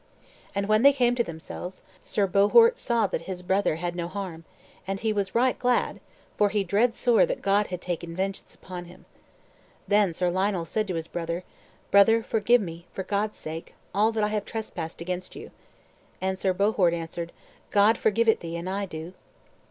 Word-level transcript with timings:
And 0.55 0.67
when 0.67 0.81
they 0.81 0.93
came 0.93 1.13
to 1.13 1.23
themselves, 1.23 1.83
Sir 2.01 2.25
Bohort 2.27 2.79
saw 2.79 3.05
that 3.05 3.21
his 3.29 3.43
brother 3.43 3.75
had 3.75 3.95
no 3.95 4.07
harm; 4.07 4.45
and 4.87 4.99
he 4.99 5.13
was 5.13 5.35
right 5.35 5.59
glad, 5.59 5.99
for 6.37 6.49
he 6.49 6.63
dread 6.63 6.95
sore 6.95 7.23
that 7.27 7.43
God 7.43 7.67
had 7.67 7.81
taken 7.81 8.15
vengeance 8.15 8.55
upon 8.55 8.85
him. 8.85 9.05
Then 9.87 10.11
Sir 10.11 10.31
Lionel 10.31 10.65
said 10.65 10.87
to 10.87 10.95
his 10.95 11.07
brother, 11.07 11.43
"Brother, 11.91 12.23
forgive 12.23 12.61
me, 12.61 12.87
for 12.91 13.03
God's 13.03 13.37
sake, 13.37 13.75
all 13.93 14.11
that 14.13 14.23
I 14.23 14.29
have 14.29 14.43
trespassed 14.43 15.01
against 15.01 15.35
you." 15.35 15.51
And 16.19 16.39
Sir 16.39 16.51
Bohort 16.51 16.95
answered, 16.95 17.31
"God 17.69 17.95
forgive 17.95 18.27
it 18.27 18.39
thee, 18.39 18.57
and 18.57 18.67
I 18.67 18.87
do." 18.87 19.13